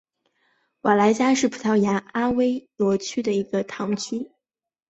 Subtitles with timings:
[0.81, 4.31] 瓦莱加是葡萄牙阿威罗区的一个堂区。